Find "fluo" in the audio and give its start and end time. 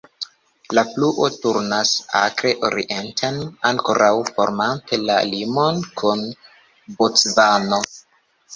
0.93-1.27